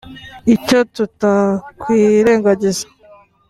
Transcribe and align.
“Icyo 0.55 0.79
tutakwirengagiza 0.95 2.85